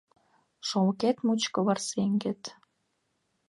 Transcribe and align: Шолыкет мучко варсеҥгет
Шолыкет 0.67 1.17
мучко 1.25 1.59
варсеҥгет 1.67 2.43